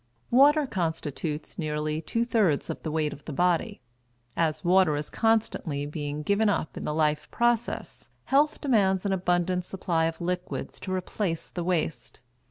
Water 0.31 0.65
constitutes 0.65 1.59
nearly 1.59 2.01
two 2.01 2.25
thirds 2.25 2.71
of 2.71 2.81
the 2.81 2.89
weight 2.89 3.13
of 3.13 3.23
the 3.25 3.31
body. 3.31 3.81
As 4.35 4.63
water 4.63 4.95
is 4.95 5.11
constantly 5.11 5.85
being 5.85 6.23
given 6.23 6.49
up 6.49 6.75
in 6.75 6.85
the 6.85 6.93
life 6.95 7.29
process, 7.29 8.09
health 8.23 8.59
demands 8.61 9.05
an 9.05 9.13
abundant 9.13 9.63
supply 9.63 10.05
of 10.05 10.19
liquids 10.19 10.79
to 10.79 10.91
replace 10.91 11.51
the 11.51 11.63
waste. 11.63 12.19